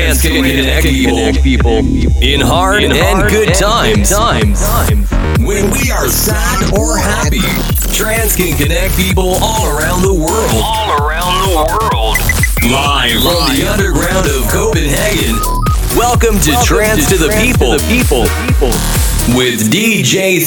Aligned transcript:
Can 0.00 0.42
connect 0.42 1.42
people 1.42 1.78
in 2.22 2.40
hard 2.40 2.84
and 2.84 3.30
good 3.30 3.54
times. 3.54 4.08
Times. 4.08 4.58
When 5.38 5.70
we 5.70 5.90
are 5.90 6.08
sad 6.08 6.72
or 6.72 6.96
happy, 6.96 7.44
Trance 7.92 8.34
can 8.34 8.56
connect 8.56 8.96
people 8.96 9.36
all 9.42 9.66
around 9.76 10.00
the 10.00 10.14
world. 10.14 10.50
All 10.64 11.06
around 11.06 11.44
the 11.44 11.54
world. 11.68 12.16
Live 12.64 13.20
from 13.20 13.54
the 13.54 13.68
underground 13.70 14.26
of 14.26 14.48
Copenhagen. 14.50 15.36
Welcome 15.94 16.40
to 16.40 16.56
Trance 16.64 17.06
to 17.10 17.18
the 17.18 17.28
People. 17.36 17.72
The 17.72 17.84
people. 17.86 18.24
With 19.36 19.70
DJ 19.70 20.40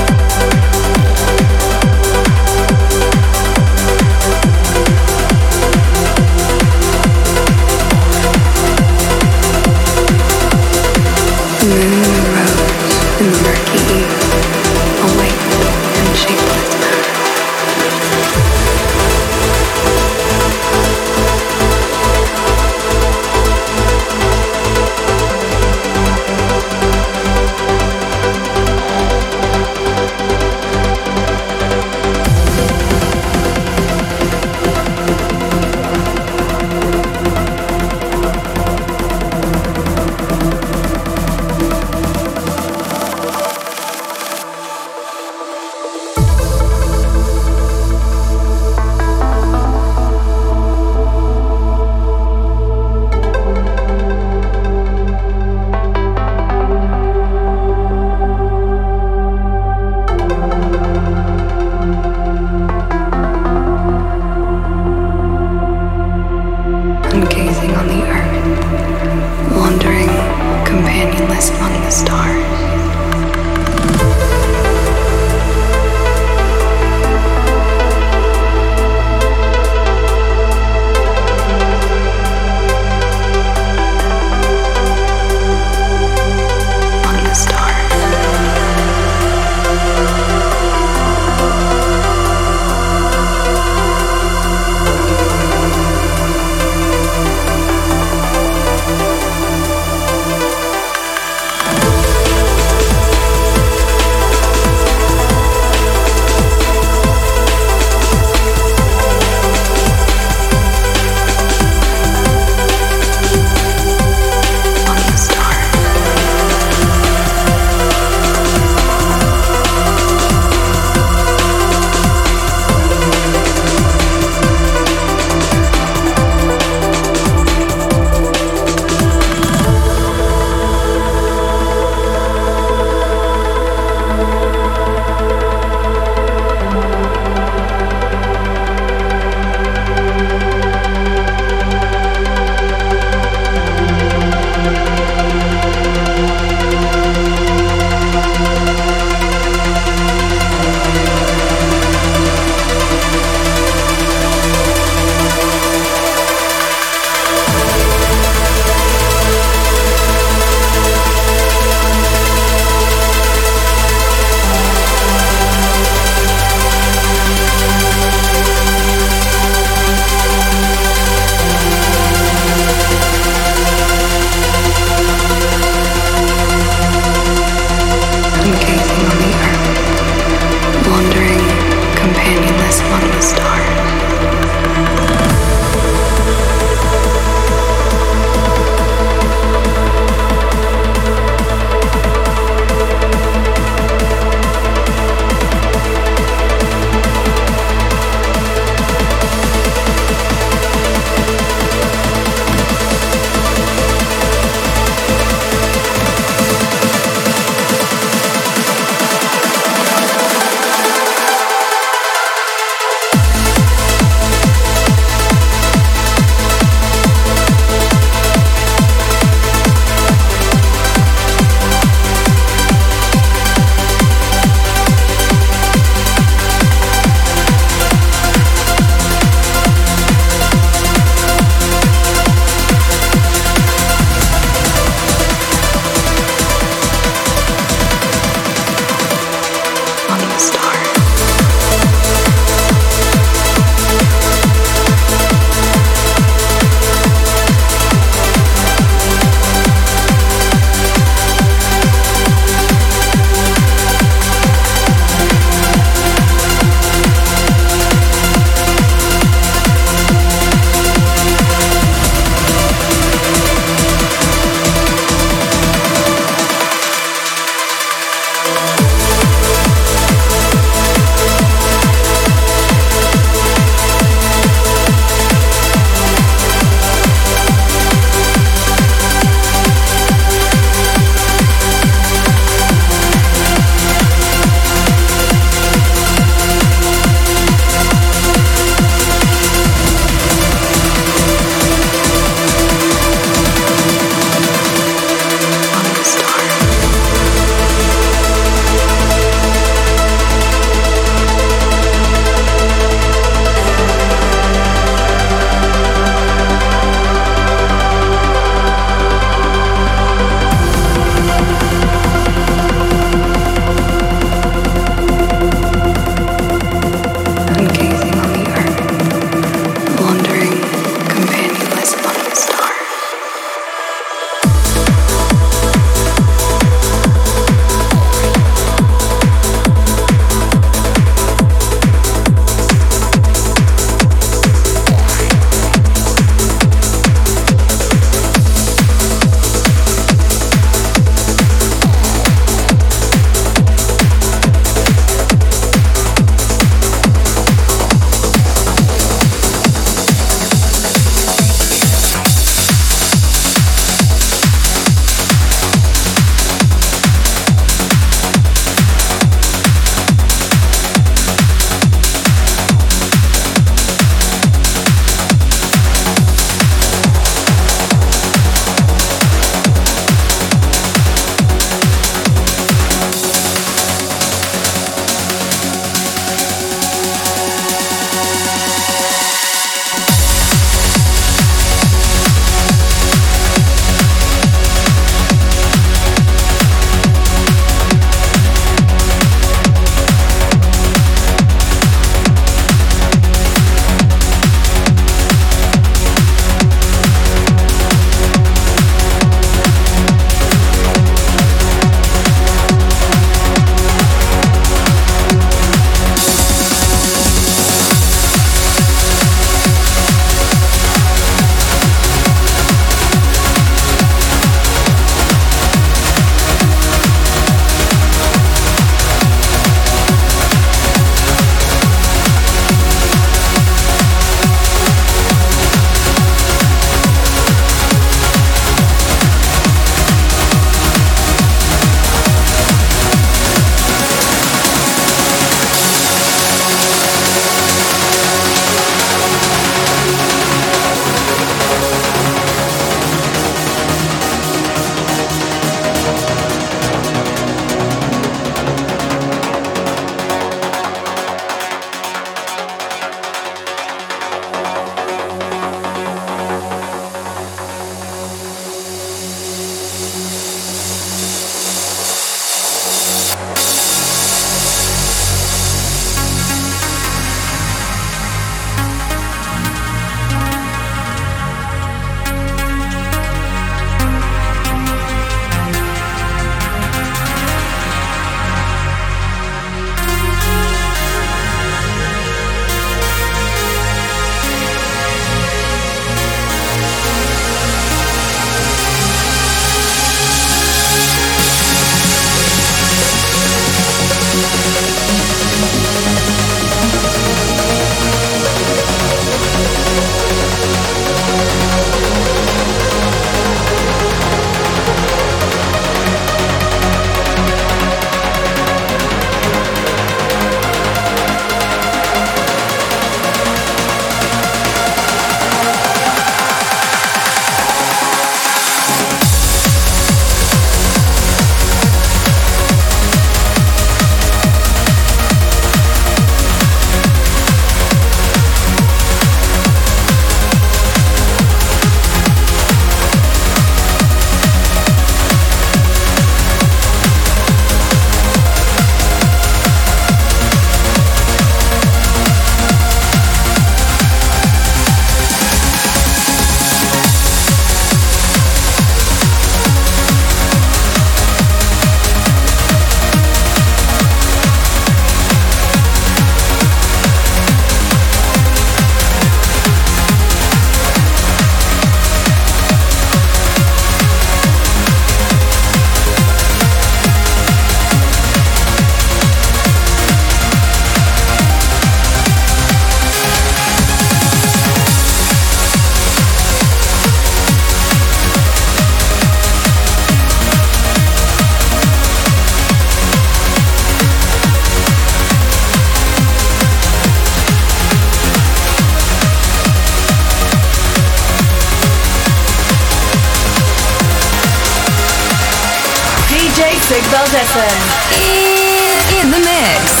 Music 596.81 597.03
Buzz 597.11 597.29
FM. 597.29 597.77
In, 598.17 599.25
in 599.25 599.31
the 599.31 599.37
mix. 599.37 600.00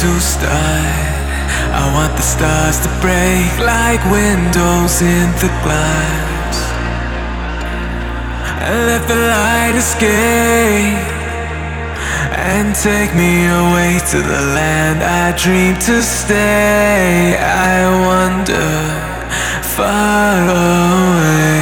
To 0.00 0.18
start. 0.18 1.20
I 1.76 1.92
want 1.92 2.16
the 2.16 2.22
stars 2.22 2.80
to 2.84 2.90
break 3.04 3.52
like 3.60 4.00
windows 4.08 5.02
in 5.02 5.28
the 5.44 5.52
glass. 5.60 6.56
And 8.64 8.78
let 8.88 9.02
the 9.06 9.20
light 9.36 9.76
escape 9.76 11.04
and 12.32 12.74
take 12.74 13.12
me 13.14 13.44
away 13.44 14.00
to 14.12 14.18
the 14.32 14.42
land 14.56 15.02
I 15.02 15.36
dream 15.36 15.74
to 15.88 16.02
stay. 16.02 17.36
I 17.36 17.84
wander 18.08 18.72
far 19.76 20.48
away. 20.48 21.59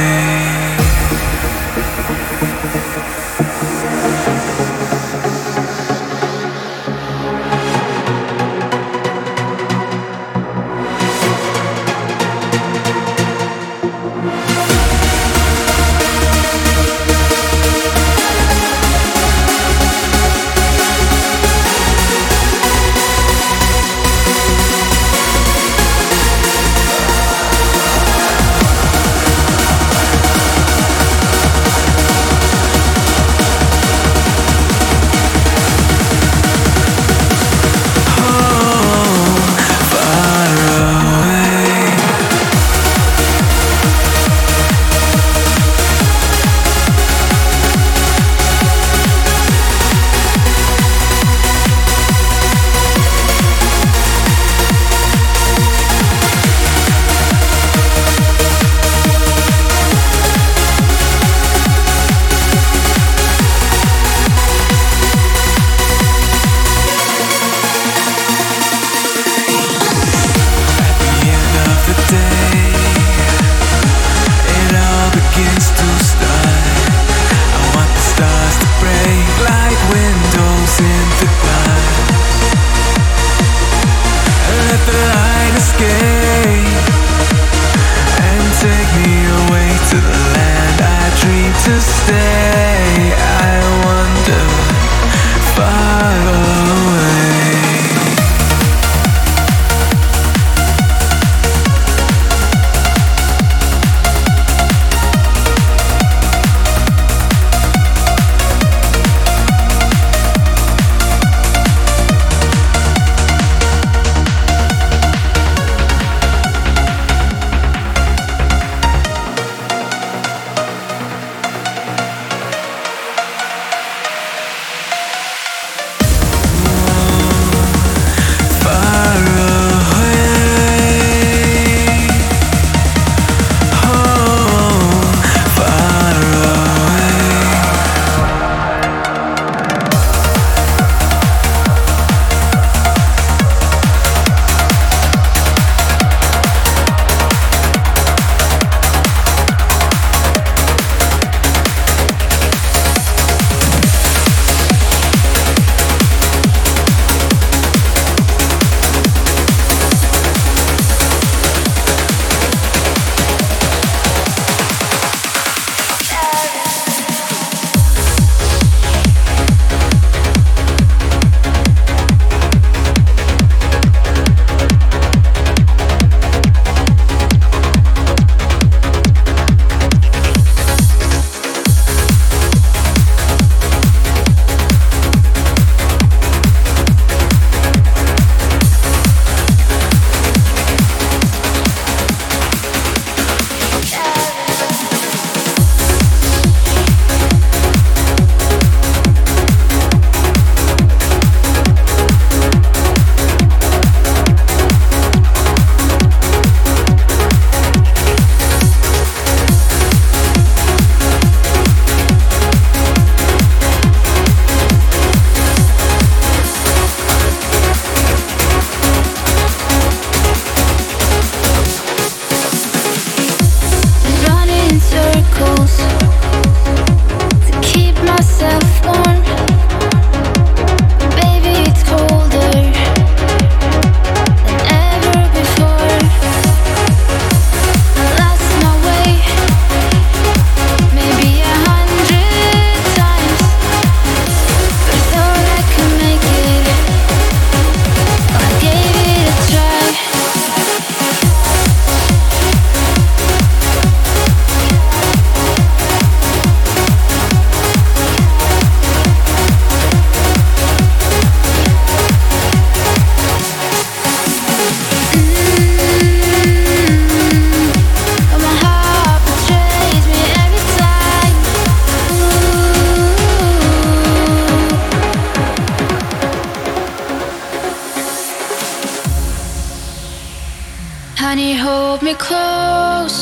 Close. 282.29 283.19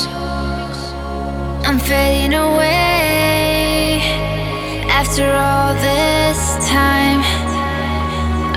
I'm 1.67 1.79
fading 1.79 2.33
away. 2.33 4.01
After 5.01 5.27
all 5.47 5.71
this 5.89 6.39
time, 6.77 7.21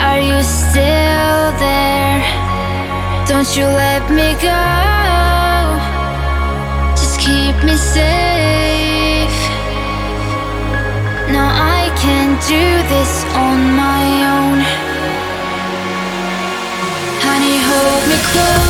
are 0.07 0.23
you 0.29 0.39
still 0.43 1.43
there? 1.67 2.21
Don't 3.31 3.51
you 3.57 3.67
let 3.85 4.03
me 4.19 4.29
go. 4.51 4.63
Just 7.01 7.17
keep 7.27 7.57
me 7.69 7.77
safe. 7.95 9.39
No, 11.35 11.45
I 11.79 11.83
can't 12.03 12.39
do 12.55 12.67
this 12.93 13.13
on 13.47 13.59
my 13.85 14.05
own. 14.37 14.59
Honey, 17.25 17.57
hold 17.69 18.03
me 18.11 18.19
close. 18.33 18.70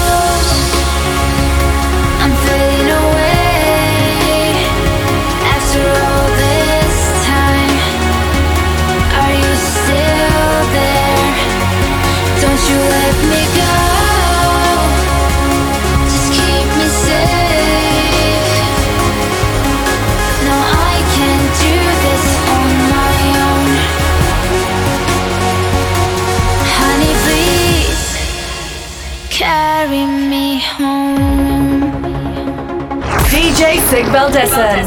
DJ 33.61 33.79
Sig 33.91 34.07
Valdesa 34.07 34.79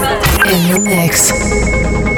in 0.51 0.71
the 0.71 0.79
mix. 0.79 2.12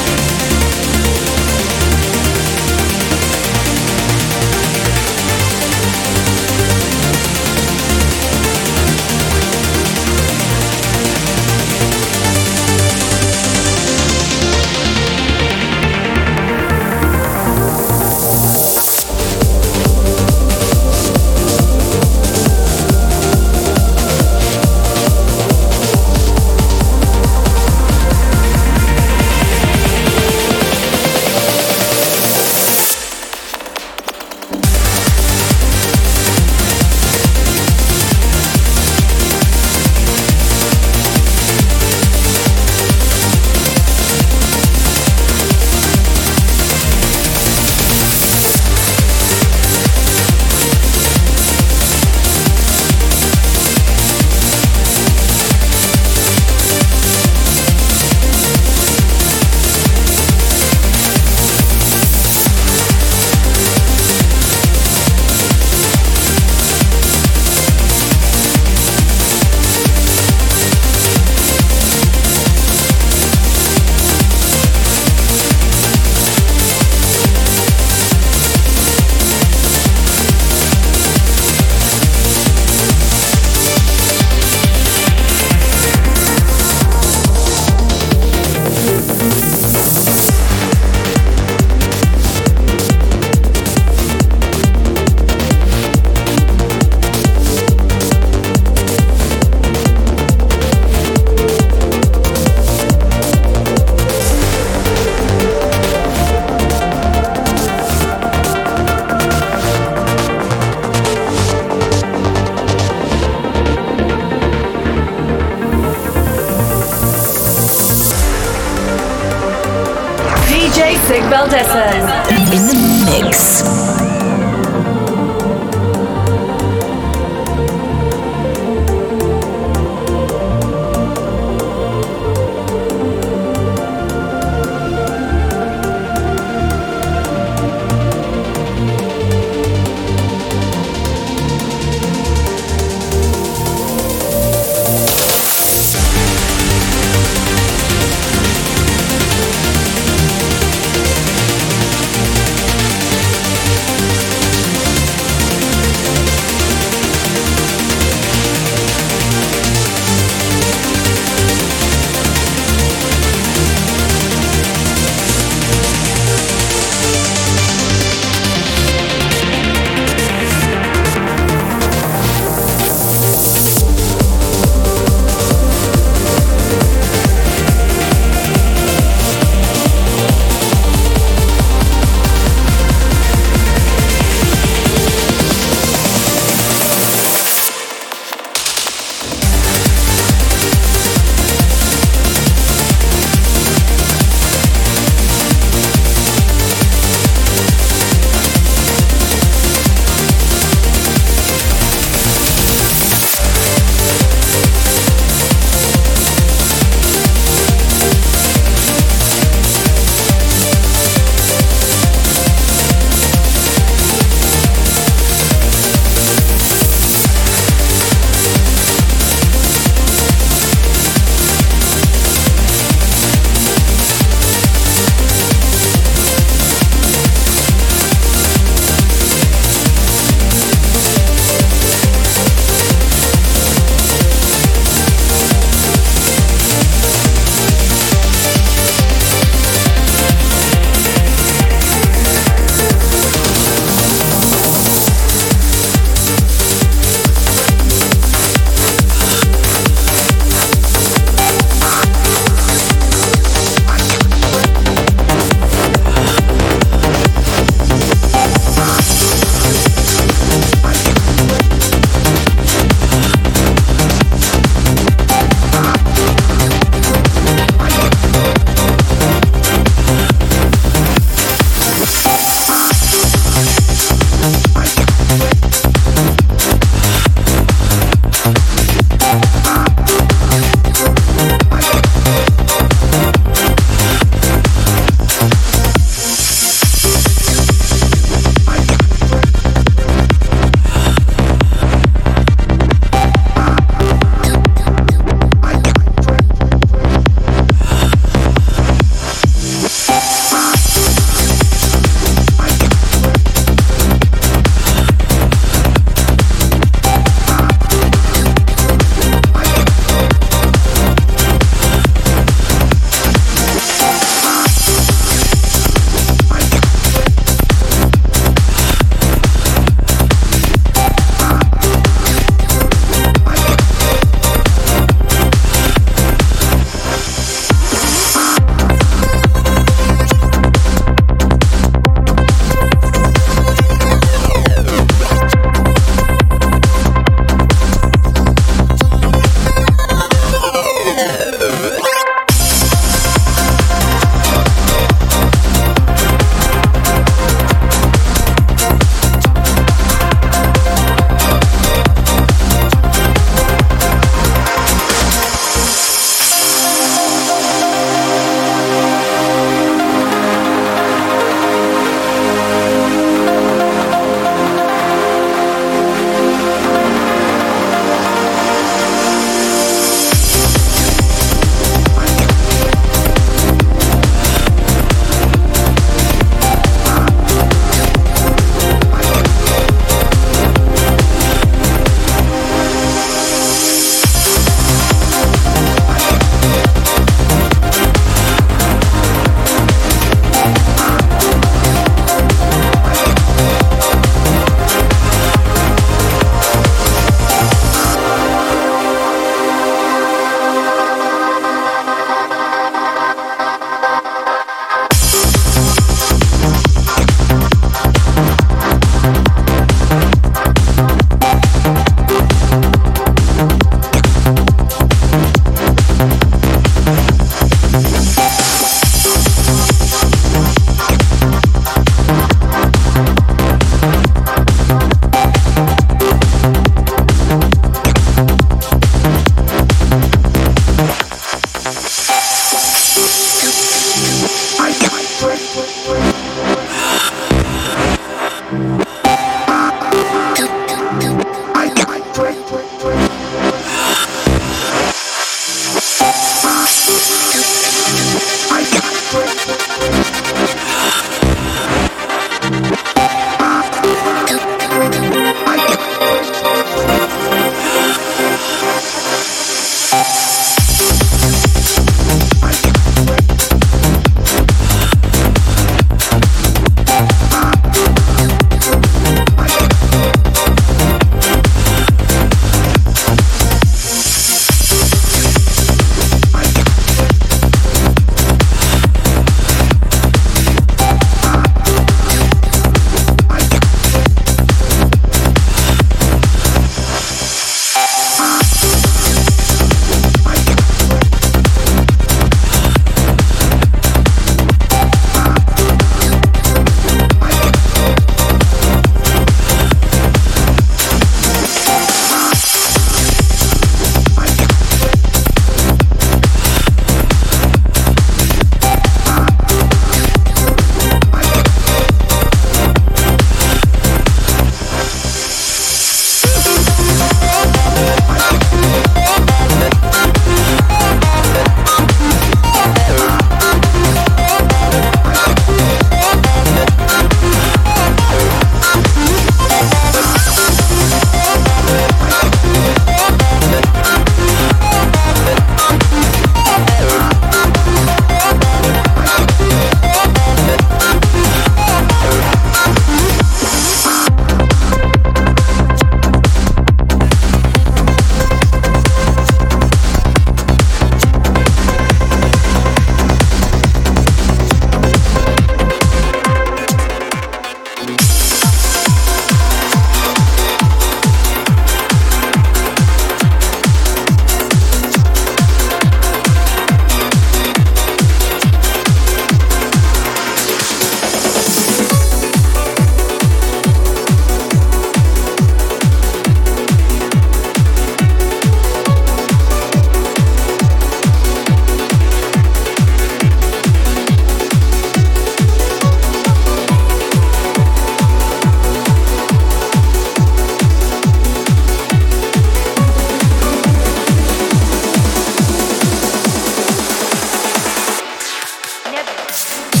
together. 599.23 600.00